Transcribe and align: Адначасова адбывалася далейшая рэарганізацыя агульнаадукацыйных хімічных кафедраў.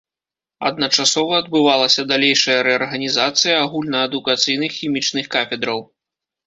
Адначасова 0.69 1.33
адбывалася 1.41 2.07
далейшая 2.13 2.57
рэарганізацыя 2.69 3.55
агульнаадукацыйных 3.67 4.71
хімічных 4.81 5.35
кафедраў. 5.39 5.79